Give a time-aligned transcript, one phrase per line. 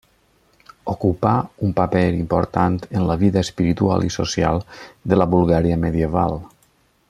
[0.93, 1.33] Ocupà
[1.67, 4.61] un paper important en la vida espiritual i social
[5.13, 6.39] de la Bulgària medieval.